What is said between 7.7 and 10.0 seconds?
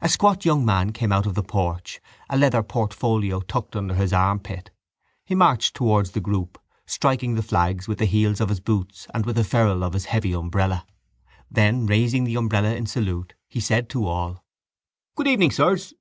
with the heels of his boots and with the ferrule of